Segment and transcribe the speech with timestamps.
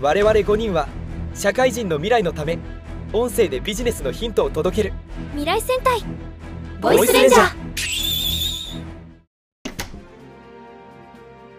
[0.00, 0.88] 我々5人は
[1.34, 2.58] 社会人の未来のため
[3.12, 4.92] 音声でビジネスのヒントを届ける。
[5.32, 6.00] 未来戦隊
[6.80, 7.68] ボイスレンジャー。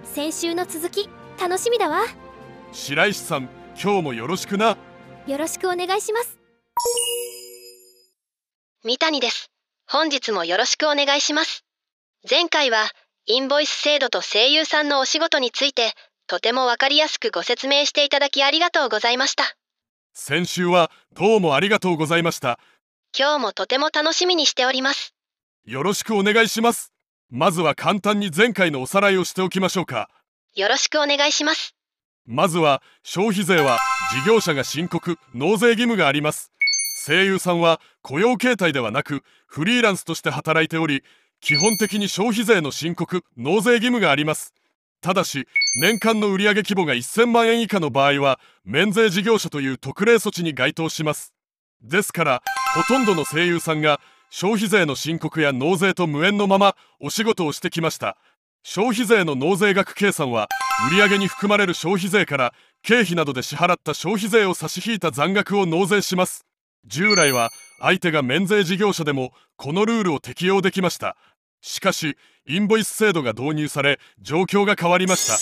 [0.03, 2.01] 先週の続き楽しみだわ。
[2.71, 3.49] 白石さん
[3.81, 4.77] 今日もよろしくな。
[5.27, 6.37] よろしくお願いします。
[8.83, 9.49] 三谷です。
[9.87, 11.65] 本日もよろしくお願いします。
[12.29, 12.89] 前回は、
[13.25, 15.93] インボイス制度と声優さんのお仕事について、
[16.29, 19.55] とてもわかりやすくご説明していただきありがとうございました。
[20.13, 22.59] 先週はどうもありがとうございました
[23.17, 25.15] 今日もとても楽しみにしております。
[25.65, 26.93] よろしくお願いします
[27.31, 30.09] まずは簡単に前回のおさらいをしておきましょうか
[30.55, 31.75] よろしくお願いします。
[32.27, 33.79] まずは消費税は
[34.23, 36.51] 事業者が申告納税義務があります
[37.07, 41.03] 声優さんは雇用形態ではなくフリーランスとして働いており
[41.41, 44.53] 基本的に消費税の申告納税義務があります
[45.01, 45.47] ただし
[45.81, 51.33] 年間の売上規模が1000万円以下の場合は免税事業者という特例措置に該当します。
[51.81, 52.43] ですから
[52.75, 58.17] ほとんどの声優さんが消費税の申告や納税と無縁のままお仕事をしてきました。
[58.63, 60.49] 消費税の納税額計算は
[60.91, 62.53] 売上に含まれる消費税から
[62.83, 66.45] 経費などで支払った消費税を差し引いた残額を納税します。
[66.85, 71.15] 従来は相手が免税事業者でもこのルールを適用できました。
[71.61, 75.37] しかしインボイス制度が導入され状況が変わりました。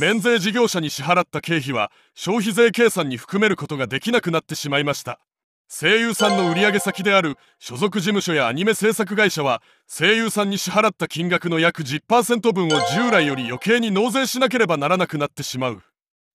[0.00, 5.20] 免税事業者に支払った経費は消費税計算に含めることができなくなってしまいました。
[5.68, 15.82] 声優さんの売上先である所属事務所やアニメ制作会社は声優さんに支払った金額の約10%分を従来より余計に納税しなければならなくなってしまう。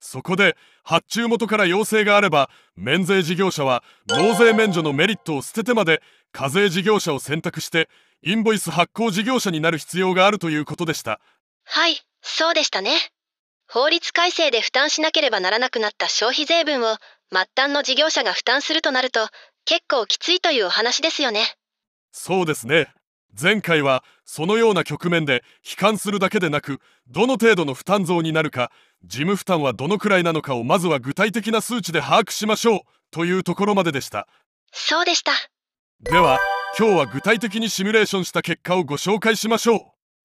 [0.02, 6.02] そこで発注元から要請があれば免税事業者は納税免除のメリットを捨ててまで
[6.34, 7.88] 課税事業者を選択して
[8.24, 11.22] インボイス発行事業者になる必要があるということでした
[11.64, 12.92] はい、そうでしたね。
[13.68, 16.98] 法律改正で負担しなければならなくなった消費税分を
[17.32, 19.30] 末端の事業者が負担するとなると
[19.64, 21.46] 結構きついというお話ですよね。
[22.12, 22.94] そうですね
[23.40, 28.72] 前回はそのような局面で悲観するだけでなくどの程度の負担増になるか
[29.04, 32.80] 事務負担はどのくらいなのかをまずは具体的な数値で把握しましょう
[33.12, 34.28] というところまででした。
[34.72, 35.32] そうでした。
[36.02, 36.40] では
[36.78, 39.80] 今日は具体的にシミュレーションした結果をご紹介しましょう。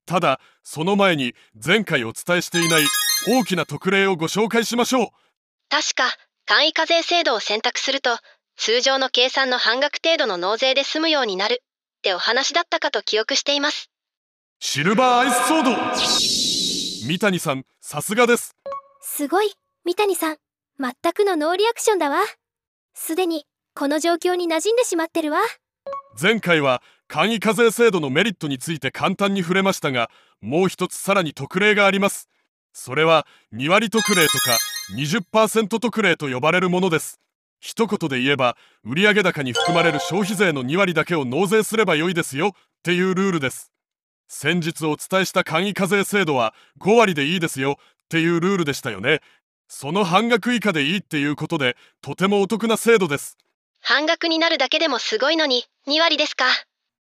[0.07, 2.83] ただその前に前回お伝えしていない
[3.29, 5.09] 大きな特例をご紹介しましょう。
[5.69, 8.19] 確か簡易課税制度を選択すると
[8.57, 11.63] 通常の計算の半額程度の納税で済むようになる。
[12.07, 13.91] ってお話だったかと記憶しています。
[14.61, 17.07] シルバーアイスソード。
[17.09, 18.55] 三谷さんさすがです。
[19.01, 19.53] すごい
[19.85, 20.37] 三谷さん。
[20.79, 22.19] 全くのノーリアクションだわ。
[22.95, 23.45] すでに
[23.75, 25.41] この状況に馴染んでしまってるわ。
[26.21, 30.09] 前回は簡易課税制度のメリットについて簡単に触れましたが
[30.41, 32.29] もう一つさらに特例があります。
[32.73, 34.59] それは2割特例とか
[34.97, 37.19] 20%特例と呼ばれるものです
[37.61, 42.53] 一言で言えば売上高に含まれる消費税の2割だけを納税すればよいですよっ
[42.83, 43.73] ていうルールです。
[44.29, 49.21] 先日お伝えした簡易課税制度は5割でいいですよっていうルールでしたよね。
[49.69, 53.37] その半額以下でいいっていうことでとてもお得な制度です。
[53.81, 56.45] 半額になるだけでもすごいのに2割ですか。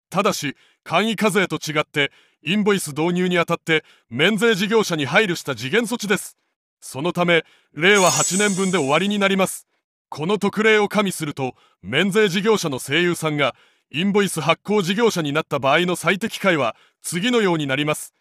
[0.09, 2.11] ただし簡易課税と違って
[2.43, 6.37] インボイス導入にあたって免税事業者に配慮した次元措置です。
[6.81, 9.67] そのため令和8年分で終わりになります
[10.11, 13.55] この特例を加味すると免税事業者の声優さんが
[13.91, 18.13] インボイス発行事業者になった場合の最適解は次のようになります。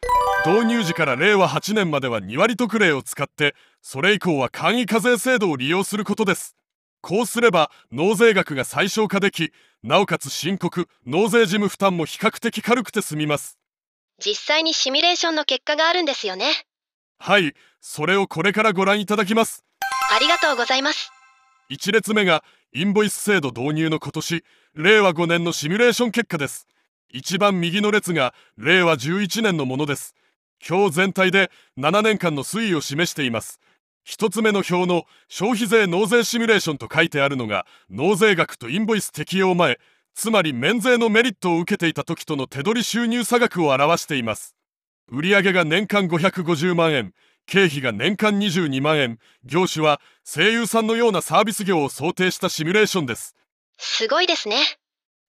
[0.47, 6.55] 導入時から令和8年までは2割特例を使ってそれ以降は簡易課税制度を利用することです。
[7.01, 9.53] こうすれば納税額が最小化でき
[9.83, 13.59] なおかつ申告納税事務負担も比較的軽くて済みます。
[14.25, 16.53] 実際にシミュレーションの結果があるんですよね。
[17.19, 19.65] はいそれをこれからご覧いただきます。
[20.15, 21.20] ありがとうございます
[21.71, 22.43] 1列目が
[22.73, 24.45] インボイス制度導入の今年
[24.75, 26.67] 令和5年のシミュレーション結果です。
[27.13, 30.15] 一番右の列が令和11年のものです。
[30.69, 33.61] 表全体で7年間の推移を示しています。
[34.03, 39.79] 一つ目の表の消費税納税シミュレーションと書いてあるのが納税額とインボイス適用前
[40.15, 44.57] つまり免税のメリットを受けていた時との手取り収入差額を表しています。
[45.09, 47.15] 売上が年間550万円。
[47.51, 49.19] 経費が年間22万円。
[49.45, 53.35] 業種は声優さんのようなサービス業を想定したシミュレーションです。
[53.77, 54.57] すごいですね。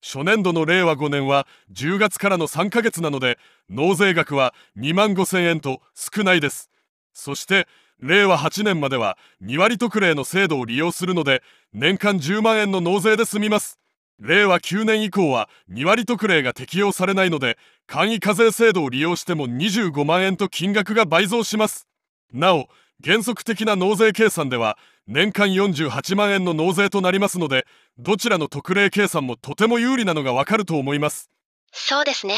[0.03, 3.39] 初年度の令和5年は10月からの3ヶ月なので
[3.71, 6.69] 納税額は2万5千円と少ないです。
[7.11, 7.67] そして
[7.99, 11.41] 令和8年までは2割特例の制度を利用するので
[11.73, 13.79] 年間10万円の納税で済みます。
[14.19, 17.57] 令和9年以降は2割特例が適用されないので
[17.87, 21.87] 簡易課税制度を利用しても25万円と金額が倍増します
[22.33, 22.67] なお
[23.03, 27.65] 原則的な納税計算では年間48万円の納税となりますので
[27.97, 31.29] どちらの特例計算もとても有利なのがわかると思います
[31.71, 32.35] そうですね。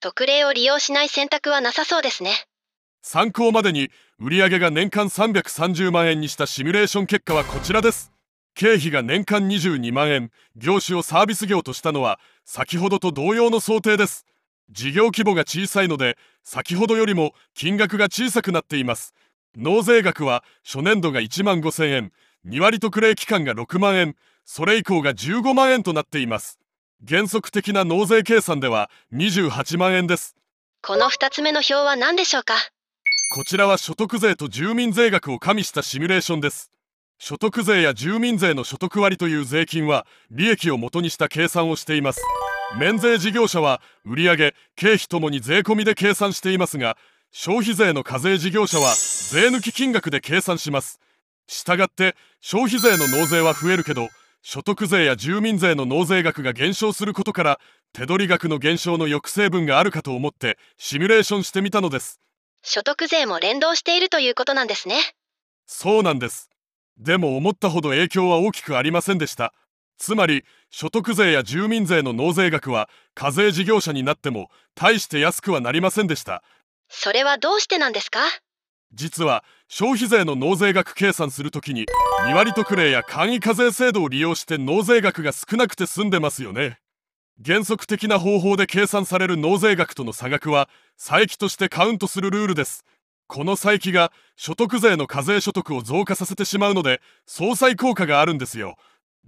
[0.00, 2.32] 特例を利用しない選択はなさそうですね。
[3.02, 8.12] 参考までに売上が年間330万円にしたシミュレーション結果はこちらです
[8.54, 14.26] 経費が年間22万円業種をサービス業としたのは先ほどと同様の想定です
[14.70, 19.14] 事業規模が小さいので先ほどよりも金額が小さくなっています。
[19.56, 22.12] 納税額は初年度が1万5000円
[22.46, 26.58] 2割特例期間が6万円それ以降が15万円となっています。
[27.06, 30.36] 原則的な納税計算では28万円です。
[30.82, 32.54] この2つ目の表は何でしょうか？
[33.34, 36.70] こちらは所得税と住民税額を加味したシミュレーションです。
[37.20, 42.20] 所得税や住民税の所得割という税金は利益を元にした計算をしています
[42.76, 44.36] 免税事業者は売上
[44.76, 46.96] 経費ともに税込みで計算していますが
[47.30, 48.94] 消費税の課税事業者は
[49.30, 51.00] 税抜き金額で計算します。
[51.46, 54.08] したがって消費税の納税は増えるけど
[54.42, 57.60] 所得税や住民税の納税額が減少することから
[57.92, 62.20] 手取り額の減少の抑制分があるかと思ってシミュレーションしてみたのです。
[62.62, 64.96] 所得税も連動しているということなんですね。
[65.66, 66.50] そうなんです。
[66.98, 69.54] でも思ったほど影響は大きくありませんでした
[69.98, 76.42] つまり所得税や住民税の納税額は課税事業者になっても大して安くはなりませんでした。
[76.88, 78.20] それはどうしてなんですか？
[78.94, 81.84] 実は消費税の納税額計算するときに
[82.26, 86.78] 2割特例や簡易課税制度を利用して納税額が少なくて済んでますよね。
[87.44, 92.84] 原則的な方法で計算される納税額との差額は差益としてカウントするルールです。
[93.26, 98.76] この差益が所得税の課税所得を増加させてしまうので相殺効果があるんですよ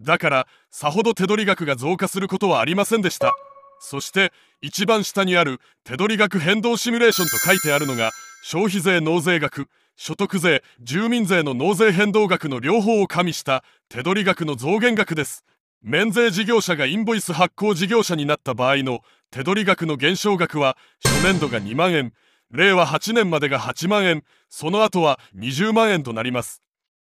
[0.01, 3.35] だからさほど手取り額が増加することはありませんでした。
[3.81, 8.11] そして一番下にある手取り額変動シミュレーションと書いてあるのが
[8.43, 15.45] 消費税納税額所得税住民税の納税変動額の両方を加味した手取り額の増減額です。
[15.83, 19.01] 免税事業者がインボイス発行事業者になった場合の
[19.31, 22.13] 手取り額の減少額は初年度が2万円
[22.51, 26.63] 令和8年までが8万円その後は20万円となります。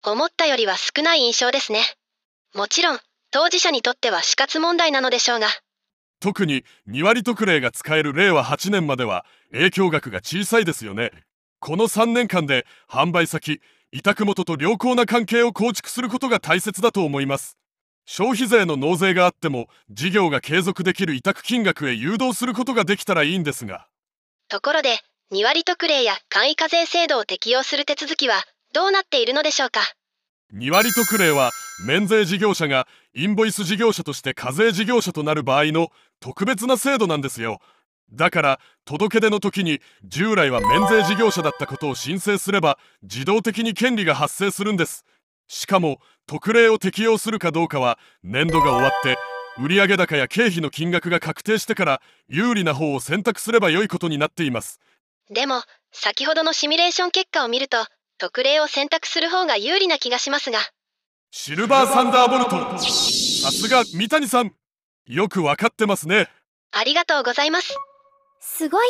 [0.05, 1.79] 思ったよりは少ない印象ですね。
[2.53, 2.99] もちろん、
[3.31, 5.47] 当事者にとっては死活問題なのでしょうが、
[6.19, 11.11] 特に2割特例が使える令和8年までは影響額が小さいですよね。
[11.59, 13.59] この3年間で販売先
[13.91, 17.57] 委託元と良好な関係を構築することが大切だと思います。
[18.05, 23.87] 消費税の納税があっても事業が継続できる委託金額へ誘導することができたらいいんですが。
[24.47, 24.99] ところで、
[25.31, 29.81] 2割特例や簡易課税制度を適用する手続きはどうなっているのでしょうか
[30.53, 31.51] 2割特例は
[31.85, 35.89] 免税事業者がインボイス事業者として課税事業者となる場合の
[36.19, 37.59] 特別な制度なんですよ
[38.11, 45.05] だから届け出の時に従来は免税事業者だったことを申請すれば自動的に権利が発生するんです
[45.47, 49.17] しかも特例を適用するかどうかは年度が終わって
[49.59, 54.79] 売上高や経費の金額が確定してから有利な方を選択すれば良いことになっています
[55.31, 55.61] でも、
[55.91, 57.77] 先ほどのシミュレーション結果を見ると、
[58.23, 60.59] 特例を選択する方が有利な気がしますが、
[61.29, 62.51] シルバーサンダーボルト。
[62.79, 64.53] さすが三谷さん。
[65.05, 66.29] よくわかってますね。
[66.71, 67.75] ありがとうございます。
[68.39, 68.89] すごい。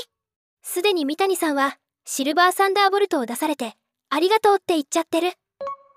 [0.62, 3.74] すでに三谷さんはシルバーサンダーボルトを出されて
[4.12, 5.32] ありがとうって言っちゃってる。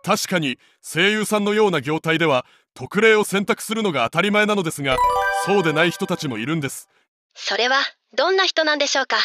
[0.03, 4.97] 確かに声優さんのような業態では特例を選択するのが当たり前なのですが
[5.45, 6.89] そうでない人たちもいるんです。
[7.35, 7.77] それは、
[8.17, 9.19] どんな人なんでしょうか。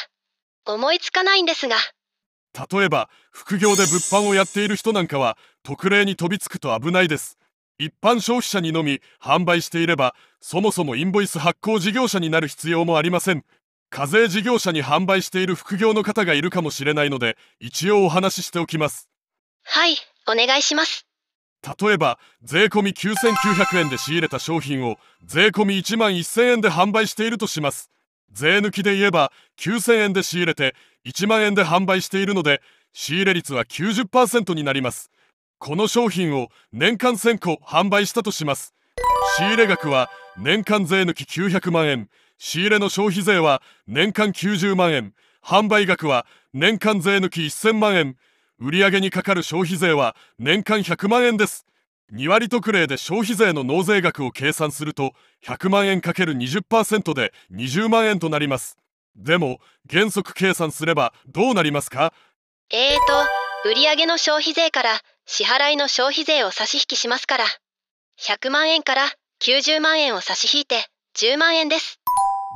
[0.65, 1.77] 思いつかないんですが、
[2.53, 7.38] 例えば副業で物販をやっている人なんかは特例に飛びつくと危ないです。
[7.79, 13.43] 一般消費者にのみ販売していればそもそもインボイス発行事業者になる必要もありません。
[13.89, 19.10] 課税事業者に販売している副業の方がいるかもしれないので一応お話ししておきます。
[19.63, 19.96] はい、
[20.27, 21.05] お願いします。
[21.79, 27.91] 例えば税込み9900円で仕入れた商品を税込み1万1000円で販売しているとします。
[28.31, 32.62] 税抜きで言えば9000円で仕入れて1万円で販売しているので
[32.93, 35.10] 仕入れ率は90%になります。
[35.58, 38.74] この商品を年間1000個販売したとします。
[39.38, 42.10] 仕入れ額は年間税抜き900万円。
[42.38, 45.13] 仕入れの消費税は年間90万円。
[45.43, 48.17] 販売額は年間税抜き1000万円。
[48.60, 51.65] 売上にかかる消費税は年間100万円です。
[52.13, 55.13] 2割特例で消費税の納税額を計算すると
[55.46, 58.77] 100万円 ×20% で20万円となります。
[59.15, 62.13] でも原則計算すればどうなりますか？
[62.72, 62.98] えー
[63.63, 67.46] と、売上の消費税から支払いの消費税を差し引きしますから、
[68.20, 69.03] 100万円から
[69.41, 70.86] 90万円を差し引いて
[71.18, 72.00] 10万円です。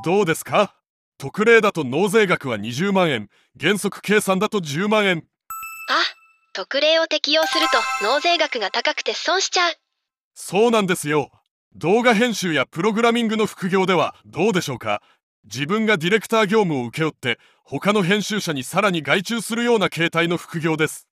[0.04, 0.76] どうですか？
[1.18, 3.30] 特例だと納税額は20万円。
[3.60, 5.26] 原則計算だと10万円。
[5.90, 5.94] あ、
[6.54, 7.68] 特例を適用する
[8.02, 9.74] と納税額が高くて損しちゃう。
[10.34, 11.32] そうなんですよ。
[11.74, 15.02] 動画編集やプログラミングの副業ではどうでしょうか？
[15.46, 21.08] 自分がディレクター業務を請け負って他の編集者にさらに外注するような形態の副業です。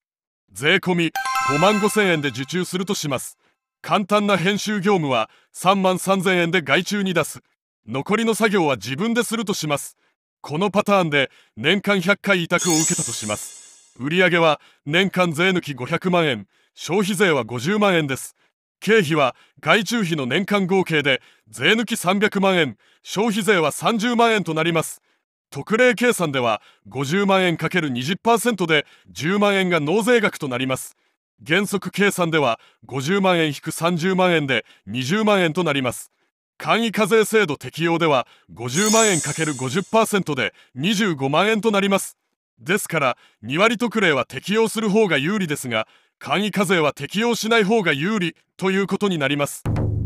[0.52, 1.12] 税込み
[1.50, 3.38] 5万5千円で受注するとします。
[3.82, 7.42] 簡単な編集業務は3万3千円で外注に出す。
[7.88, 9.98] 残りの作業は自分でするとします。
[10.42, 13.94] このパターンで年間100回委託を受けたとします。
[14.00, 16.48] 売上は年間税抜き500万円。
[16.74, 18.36] 消費税は50万円です。
[18.80, 25.02] 経費は外注費の年間合計で税抜き300万円消費税は30万円となります。
[25.50, 30.98] 特例計算では50万円 ×20% で10万円が納税額となります。
[31.46, 36.12] 原則計算では50万円引く30万円で20万円となります。
[36.58, 42.18] 簡易課税制度適用では50万円 ×50% で25万円となります。
[42.60, 49.64] ですから2割特例は適用する方が有利ですが簡易課税は適用しない方が有利ということになります。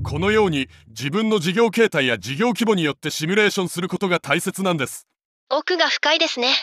[0.10, 5.06] このように自分の事業形態や事業規模によってシミュレーションすることが大切なんです。
[5.50, 6.54] 奥が深いですね。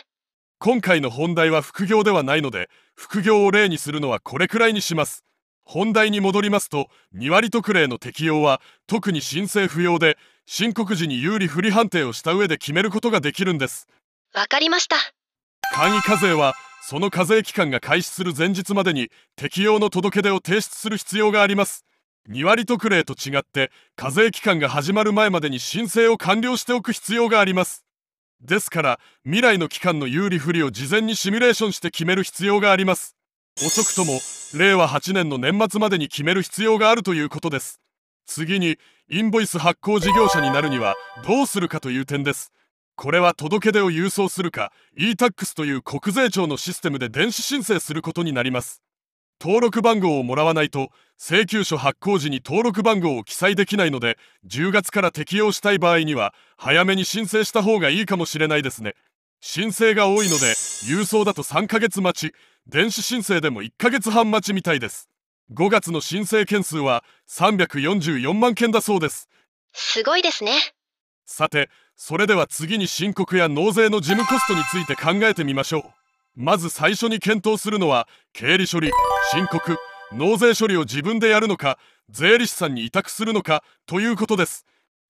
[0.58, 5.24] 今回の本題は副業ではないので副業を例にするのはこれくらいにします。
[5.62, 13.88] 本題に戻りますと2割特例の適用は特に申請不要で申告時に有利不利判定をした上で決めることができるんです。
[14.32, 14.96] わかりました。
[15.74, 21.84] 簡易課税はその課税期間が開始する前日までに適用の届け出を提出する必要があります
[22.30, 27.84] 2割特例と違って課税期間が始まる前までに申請を完了しておく必要があります。
[28.40, 33.16] ですから未来の期間の有利不利を事前にシミュレーションして決める必要があります。
[33.58, 34.20] 遅くとも
[34.54, 37.80] 令和8年の年末までに決める必要があるということです。
[38.26, 38.78] 次に
[39.10, 40.94] インボイス発行事業者になるには
[41.26, 42.52] どうするかという点です。
[42.96, 48.82] これは届け出を郵送するか e-tax という国税庁のシステムで電子申請することになります。
[49.40, 58.94] 登録番号をもらわないと請求書発行時に登録番号を記載できないので10月から適用したい場合には早めに申請した方がいいかもしれないですね。
[59.40, 60.46] 申請が多いので
[60.86, 62.34] 郵送だと3ヶ月待ち。
[62.66, 65.10] 電子申請でも1ヶ月半待ちみたいです。
[65.52, 69.28] 5月の申請件数は344万件だそうです。
[69.72, 70.52] すごいですね。
[71.26, 75.82] さてそれでは次に申告や納税の事務コストについて考えてみましょう。
[76.34, 78.90] まず最初に検討するのは経理処理
[79.32, 79.76] 申告
[80.12, 81.78] 納税処理を自分でやるのか
[82.10, 84.66] 税理士さんに委託するのかということです。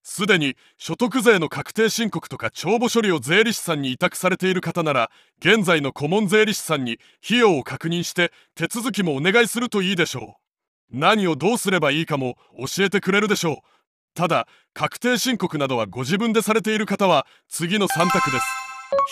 [0.07, 5.09] すでに所得税の確定申告とか帳簿処理を税理士さんに委託されている方なら
[5.39, 10.37] 現在の顧問税理士さんに費用を確認して手続きもお願いするといいでしょ
[10.91, 10.97] う。
[10.97, 13.55] 何をどうすればいいかも教えてくれるでしょう。
[14.13, 18.45] ただ確定申告などはご自分でされている方は次の3択です。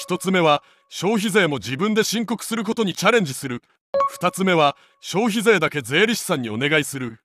[0.07, 3.63] 1つ目は消費税も自分で申告することにチャレンジする。
[4.19, 7.19] 2つ目は消費税だけ税理士さんにお願いする。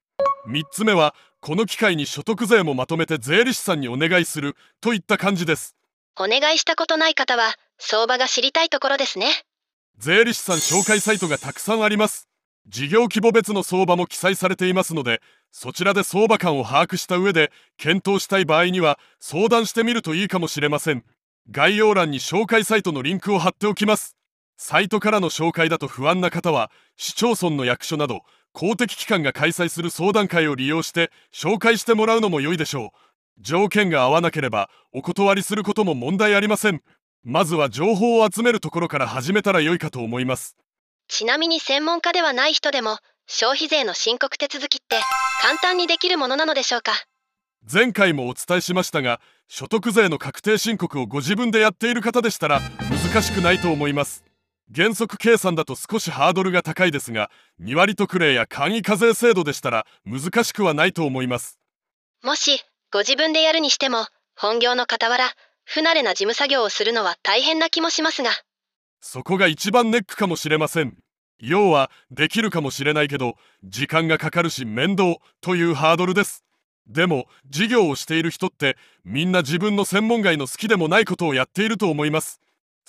[0.48, 5.76] 3つ目はこの機会に所得税もまとめて税理士さんにお願いするといった感じです。
[6.18, 9.26] お願いしたことない方は相場が知りたいところですね。
[9.98, 12.28] 税理士さん紹介サイトがたくさんあります。
[12.66, 21.04] 事業規模別の相場も記載されていますのでそちらで相場感を把握した上で検討したい場合には相談してみるといいかもしれません。
[21.50, 24.17] 概要欄に紹介サイトのリンクを貼っておきます
[24.60, 28.22] サイトからの紹介だと不安な方は市町村の役所など
[28.52, 32.88] 公的機関が開催する相談会を利用して紹介してもらうのも良いでしょう。
[33.40, 36.82] 条件が合わなければお断りすることも問題ありません。
[37.22, 40.56] まずは情報を集めるところから始めたら良いかと思います。
[41.06, 42.98] ちなみに専門家ではない人でも
[43.28, 44.96] 消費税の申告手続きって
[45.40, 46.94] 簡単にできるものなのでしょうか？
[47.72, 52.60] 前回もお伝えしましたが所得税の確定申告をご自分でやっている方でしたら
[53.12, 54.24] 難しくないと思います
[54.74, 57.30] 原則計算だと少しハードルが高いですが
[57.62, 61.58] 2割特例や簡易課税制度でしたら難しくはないと思います。
[62.22, 62.60] もし
[62.92, 64.06] ご自分でやるにしても
[64.36, 65.30] 本業の傍ら
[65.64, 68.30] 不慣れな事務作業をするのは大変な気もしますが。
[69.00, 70.98] そこが一番ネックかもしれません。
[71.40, 76.44] 要はできるかもしれないけど時間がかかるし面倒というハードルです。
[76.88, 82.40] でも事業をしている人ってみんな自分の専門外の好きでもないことをやっていると思います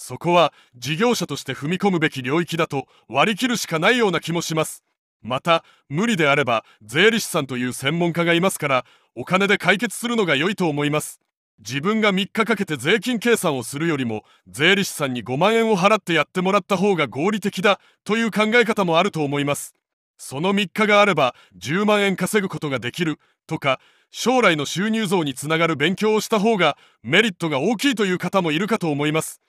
[0.01, 4.81] そこは事業者として踏み込むべき領域だと割り切るしかないような気もします。
[5.21, 11.19] また無理であれば税理士さんという専門家がいますからお金で解決するのが良いと思います。
[11.59, 19.75] 自分が3日かけて税金計算をするよりも税理士さんに5万円を払ってやってもらった方が合理的だという考え方もあると思います。
[20.17, 29.41] その3日があれば10万円稼ぐことができるとか将来の収入増につながる勉強をした方がメリットが大きいという方もいるかと思います。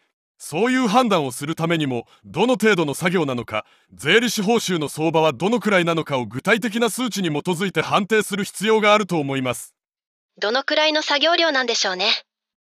[0.43, 9.75] そういう判断をするためにもどの程度の作業なのか税理士報酬の相場はどのくらいなのかを具体的な数値に基づいて判定する必要があると思います。
[10.41, 12.07] どのくらいの作業量なんでしょうね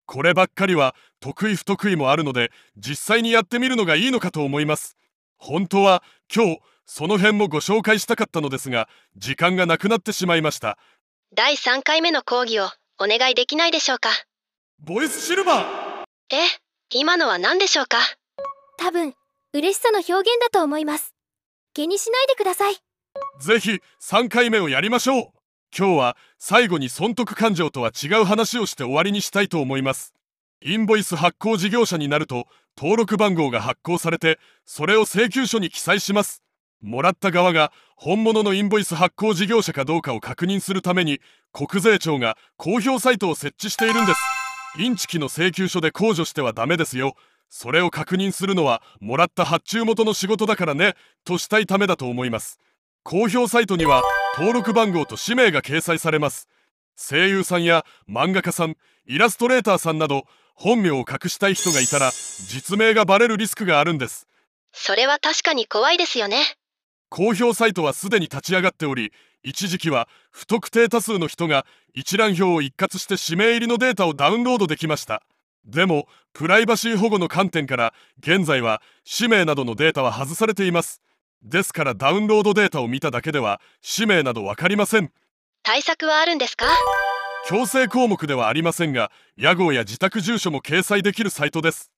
[0.06, 4.96] こればっかりは得意不得意もあるので実際にやってみるのがいいのかと思います。
[5.37, 10.78] 本当は今日その辺もご紹介したかったのですが時間がなくなってしまいました。
[11.35, 12.66] 第3回目の講義を
[13.00, 14.11] お願いできないでしょうか？
[14.78, 15.64] ボイスシルバー。
[16.30, 16.65] え？
[16.94, 17.98] 今のは何でしょうか？
[18.78, 19.14] 多分
[19.52, 21.16] 嬉しさの表現だと思います。
[21.74, 22.76] 気にしないでください。
[23.40, 25.22] ぜひ3回目をやりましょう。
[25.76, 30.14] 今日は最後に損得勘定とは違う話をして終わりにしたいと思います。
[30.62, 32.46] インボイス発行事業者になると
[32.78, 36.44] 登録番号が発行されてそれを請求書に記載します。
[36.80, 41.20] もらった側が本物のインボイス発行事業者かどうかを確認するために
[41.52, 44.20] 国税庁が公表サイトを設置しているんです
[44.78, 47.14] インチキの請求書で控除してはダメですよ。
[47.49, 50.95] それを確認するのはもらった発注元の仕事だからね。
[51.25, 52.61] としたいためだと思います。
[53.02, 54.02] 公表サイトには
[54.37, 56.49] 登録番号と氏名が掲載されます。
[56.97, 64.26] 声優さんや漫画家さんイラストレーターさんなど本名を隠したい人がいたら実名がバレるリスクがあるんです。
[64.73, 66.42] それは確かに怖いですよね。
[67.09, 69.12] 公表サイトはすでに立ち上がっており
[69.46, 75.22] 一時期は不特定多数の人が一覧表を一括して指名入りのデータをダウンロードできました。
[75.64, 81.00] でもプライバシー保護の観点から現在は氏名などのデータは外されています。
[81.42, 85.12] ですからダウンロードデータを見ただけでは氏名など分かりません。
[85.62, 86.66] 対策はあるんですか？
[87.48, 91.92] 強制項目ではありませんが屋号や自宅住所も掲載できるサイトです。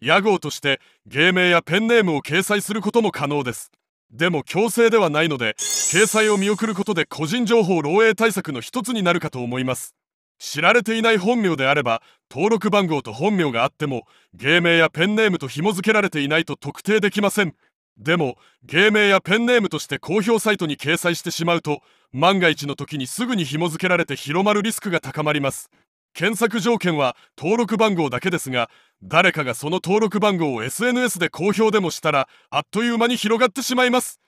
[0.00, 3.72] 屋号として芸名やペンネームを掲載することも可能です
[4.12, 9.94] でも強制ではないので掲載を見送ることで個人情報漏洩対策の一つになるかと思います。
[10.38, 14.02] 知られていない本名であれば登録番号と本名があっても
[14.34, 17.54] 芸名やペンネームと紐付けられていないと特定できません。
[17.96, 21.80] でも芸名やペンネームとして公表サイトに掲載してしまうと
[22.12, 25.70] 万が一の時にすぐに紐付けられて広まるリスクが高まります。
[26.14, 28.70] 検索条件は登録番号だけですが
[29.02, 34.20] 誰かがその登録番号を SNS で公表でもしたらあっという間に広がってしまいます。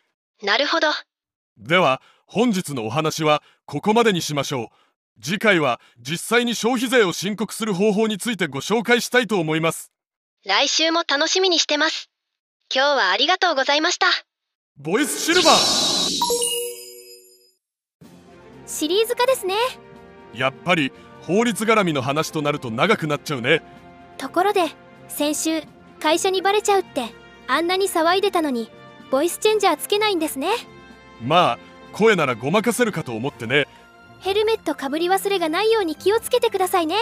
[0.42, 0.88] なるほど。
[1.58, 5.22] では本日のお話はここまでにしましょう。
[5.22, 9.92] 次回は実際に消費税を申告する方法についてご紹介したいと思います。
[10.44, 12.10] 来週も楽しみにしてます。
[12.74, 14.06] 今日はありがとうございました。
[14.76, 15.54] ボイスシルバー。
[18.66, 19.54] シリーズ化ですね。
[20.34, 20.92] やっぱり
[21.26, 23.62] 法律絡みの話となると長くなっちゃうね。
[24.18, 24.62] ところで
[25.08, 25.62] 先週
[26.00, 27.14] 会社にバレちゃうって
[27.46, 28.70] あんなに騒いでたのに
[29.10, 30.48] ボイスチェンジャーつけないんですね。
[31.22, 31.58] まあ
[31.92, 33.66] 声ならごまかせるかと思ってね。
[34.20, 36.96] ヘルメットかぶり忘れがないように気をつけてくださいね。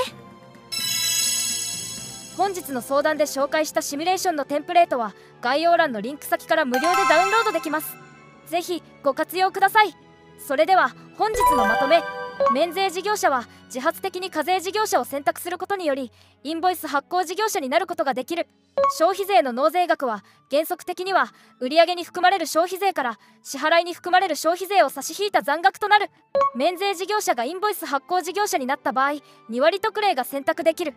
[2.37, 7.97] 本日の相談で紹介したシミュレーションのテンプレートは概要欄のリンク先から無料でダウンロードできます。
[8.47, 9.95] ぜひご活用ください。
[10.39, 12.03] それでは本日のまとめ
[12.53, 16.13] 免税事業者は自発的に課税事業者を選択することにより
[16.45, 18.47] インボイス発行事業者になることができる。
[18.99, 26.11] 消費税の納税額は原則的には売上に含まれる消費税から支払いに含まれる消費税を差し引いた残額となる。
[26.55, 29.11] 免税事業者がインボイス発行事業者になった場合
[29.51, 30.95] 2割特例が選択できる。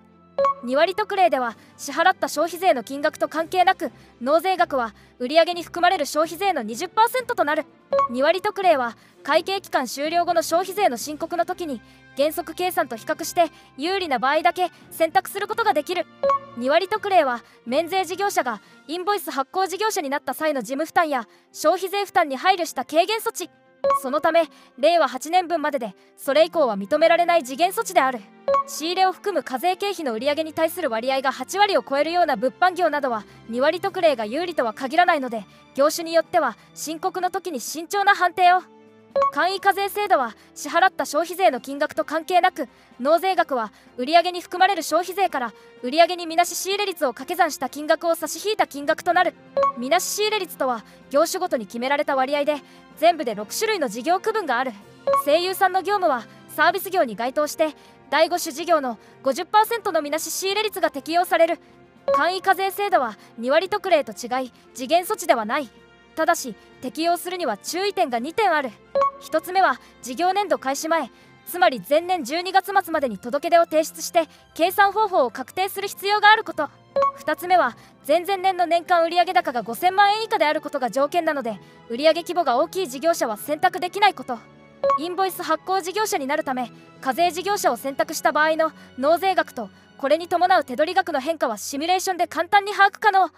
[0.63, 6.89] 2割特例では支払った消費税の金額と関係なく納税額は売上に含まれる消費税の20%
[7.35, 7.65] となる。
[8.11, 11.81] 2割特例は会計期間終了後の消費税の申告の時に
[12.17, 16.05] 原則計算と比較して有利な場合だけ選択することができる。
[16.57, 23.49] 2割特例は免税事業者がインボイス発行事業者になった際の事務負担や消費税負担に配慮した軽減措置。
[24.01, 28.19] そのため令和8年分まででそれ以降は認められない次元措置である。
[28.67, 35.45] 仕入れを含む課税経費の売上に対する割合が8割を超えるような物販業などは2割特例が有利とは限らないので
[35.75, 38.61] 業種によっては申告の時に慎重な判定を。
[39.31, 49.33] 簡易課税制度は支払った消費税の金額と関係なく納税額は売上に含まれる消費税から売上にみなし仕入れ率を掛け算した金額を差し引いた金額となる。
[49.77, 52.55] みなし仕入れ率とは業種ごとに決められた割合で
[52.97, 54.71] 全部で6種類の事業区分がある。
[55.25, 57.75] 声優さんの業務はサービス業に該当して
[58.09, 61.59] 第5種事業の50%のみなし仕入れ率が適用される。
[62.13, 65.69] 簡易課税制度は2割特例と違い次元措置ではない。
[66.15, 68.71] ただし適用するには注意点が2点ある。
[69.21, 71.09] 1つ目は事業年度開始前
[71.45, 76.69] つまり前年12月末までに届け出を提出して計算方法を確定する必要があること。
[77.19, 84.37] 2つ目は前々年の年間売上高が5000万円以下であることが条件なので売上規模が大きい事業者は選択できないこと。
[84.99, 93.29] インボイス発行事業者になるため課税事業者を選択した場合の納税額とこれに伴う手取り額の変化はシミュレーションで簡単に把握可能。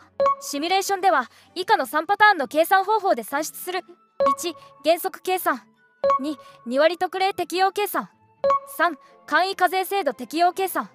[0.42, 3.82] シミュレーションでは以下の3パターンの計算方法で算出する。
[4.42, 5.62] 1原則計算。
[6.68, 8.10] 22割特例適用計算。
[8.78, 10.90] 3簡易課税制度適用計算。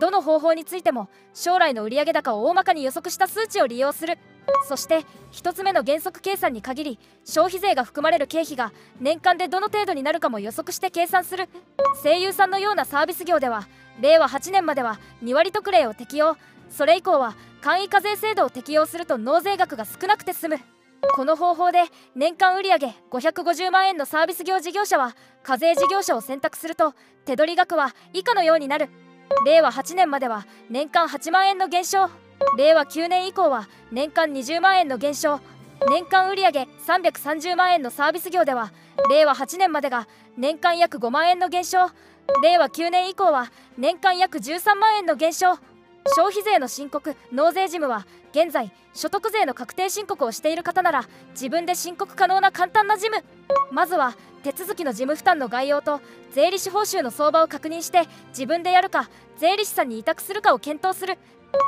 [0.00, 4.18] どの方法についても将来の売上高を大まかに予測した数値を利用する。
[4.68, 11.48] そして1つ目の原則計算に限り消費税が含まれる経費が年間でどの程度になるかも予測して計算する。
[12.02, 13.68] 声優さんのようなサービス業では
[14.00, 16.36] 令和8年までは2割特例を適用。
[16.70, 20.58] それ以降は簡易課税制度を適用すると納税額が少なくて済む。
[21.14, 28.88] この方法で年間売上550万円のサービス業事業者は課税事業者を選択すると手取り額は以下のようになる。
[29.44, 32.08] 令和8年までは年間8万円の減少。
[32.58, 35.40] 令和9年以降は年間20万円の減少。
[35.88, 36.48] 年間売上
[36.86, 38.72] 330万円のサービス業では
[39.10, 41.90] 令和8年までが年間約5万円の減少。
[42.42, 45.58] 令和9年以降は年間約13万円の減少。
[46.16, 53.24] 消費税の申告納税事務は現在所得税の確定申告をしている方なら自分で申告可能な簡単な事務。
[53.70, 59.08] まずは手続きの事務負担の概要と税理士報酬の相場を確認して自分でやるか
[59.38, 61.16] 税理士さんに委託するかを検討する。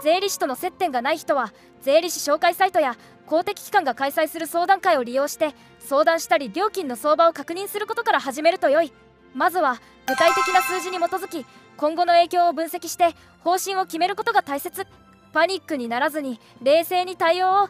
[0.02, 8.92] 税理士との接点がない人は税理士紹介サイトや公的機関が開催する相談会を利用して相談したり料金の相場を確認することから始めると良い。
[9.36, 11.44] まずは具体的な数字に基づき
[11.76, 14.86] 今後の影響を分析して方針を決めることが大切。
[15.34, 17.68] パニックにならずに冷静に対応を。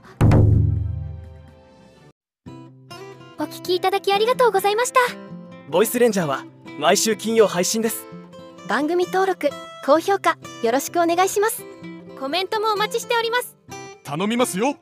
[3.39, 5.01] お聞きいただきありがとうございました。
[5.69, 6.45] ボイスレンジャーは
[6.79, 8.07] 毎週金曜配信です。
[8.69, 9.51] 番組登録
[9.85, 11.65] 高評価よろしくお願いします。
[12.21, 13.57] コメントもお待ちしております。
[14.05, 14.77] 頼みますよ